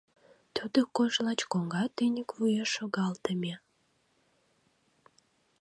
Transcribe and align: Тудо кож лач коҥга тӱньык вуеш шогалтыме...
Тудо 0.55 0.79
кож 0.95 1.13
лач 1.25 1.41
коҥга 1.51 1.83
тӱньык 1.95 2.29
вуеш 2.37 2.69
шогалтыме... 2.75 3.53